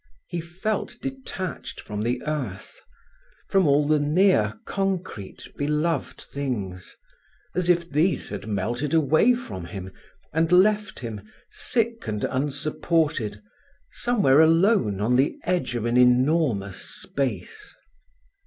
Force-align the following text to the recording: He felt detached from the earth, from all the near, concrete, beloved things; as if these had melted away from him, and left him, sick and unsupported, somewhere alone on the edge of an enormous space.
He 0.25 0.41
felt 0.41 0.95
detached 1.03 1.79
from 1.79 2.01
the 2.01 2.23
earth, 2.25 2.81
from 3.49 3.67
all 3.67 3.85
the 3.87 3.99
near, 3.99 4.55
concrete, 4.65 5.43
beloved 5.59 6.19
things; 6.19 6.97
as 7.53 7.69
if 7.69 7.87
these 7.87 8.29
had 8.29 8.47
melted 8.47 8.95
away 8.95 9.35
from 9.35 9.65
him, 9.65 9.91
and 10.33 10.51
left 10.51 11.01
him, 11.01 11.21
sick 11.51 12.07
and 12.07 12.23
unsupported, 12.23 13.43
somewhere 13.91 14.39
alone 14.39 15.01
on 15.01 15.17
the 15.17 15.37
edge 15.43 15.75
of 15.75 15.85
an 15.85 15.97
enormous 15.97 16.77
space. 16.77 17.75